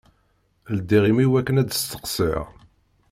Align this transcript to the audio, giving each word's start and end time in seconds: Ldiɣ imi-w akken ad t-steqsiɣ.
Ldiɣ 0.77 1.03
imi-w 1.11 1.33
akken 1.39 1.59
ad 1.61 1.67
t-steqsiɣ. 1.69 2.43